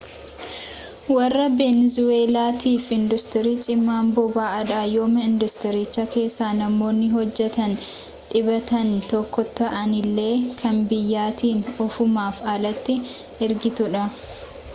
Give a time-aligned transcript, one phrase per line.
[1.15, 10.33] warra benezuweellaatiif induustirii cimaan boba'aadha yooma induustiricha keessaa namoonni hojjetan dhibbeentaan tokko ta'anillee
[10.63, 12.97] kan biyyattiin ofumaaf alatti
[13.49, 14.07] ergitudha